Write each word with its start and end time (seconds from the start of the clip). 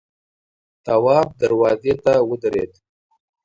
تواب 0.85 1.27
دروازې 1.41 1.93
ته 2.03 2.13
ودرېد. 2.29 2.71